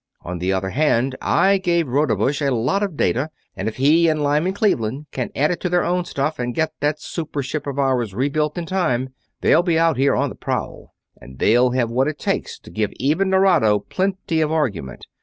On 0.21 0.39
the 0.39 0.51
other 0.51 0.71
hand, 0.71 1.15
I 1.21 1.59
gave 1.59 1.87
Rodebush 1.87 2.41
a 2.41 2.49
lot 2.49 2.81
of 2.81 2.97
data, 2.97 3.29
and 3.55 3.67
if 3.67 3.75
he 3.75 4.07
and 4.07 4.19
Lyman 4.23 4.53
Cleveland 4.53 5.05
can 5.11 5.29
add 5.35 5.51
it 5.51 5.61
to 5.61 5.69
their 5.69 5.83
own 5.83 6.05
stuff 6.05 6.39
and 6.39 6.55
get 6.55 6.73
that 6.79 6.99
super 6.99 7.43
ship 7.43 7.67
of 7.67 7.77
ours 7.77 8.11
rebuilt 8.15 8.57
in 8.57 8.65
time, 8.65 9.09
they'll 9.41 9.61
be 9.61 9.77
out 9.77 9.97
here 9.97 10.15
on 10.15 10.29
the 10.29 10.35
prowl; 10.35 10.95
and 11.17 11.37
they'll 11.37 11.69
have 11.73 11.91
what 11.91 12.07
it 12.07 12.17
takes 12.17 12.57
to 12.61 12.71
give 12.71 12.91
even 12.95 13.29
Nerado 13.29 13.77
plenty 13.79 14.41
of 14.41 14.51
argument. 14.51 15.05